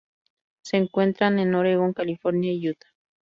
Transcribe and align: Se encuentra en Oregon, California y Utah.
Se 0.63 0.77
encuentra 0.77 1.27
en 1.27 1.53
Oregon, 1.53 1.93
California 1.93 2.51
y 2.51 2.69
Utah. 2.71 2.87